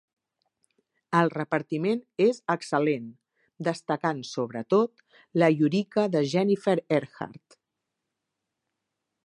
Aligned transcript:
El 1.17 1.29
repartiment 1.33 2.01
és 2.25 2.39
excel·lent, 2.53 3.05
destacant 3.69 4.23
sobretot 4.31 5.05
la 5.43 5.51
Yurika 5.59 6.07
de 6.17 6.25
Jennifer 6.33 6.75
Earhart. 6.99 7.61